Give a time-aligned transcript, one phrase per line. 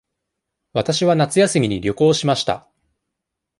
[0.73, 2.67] わたしは夏休みに旅行しました。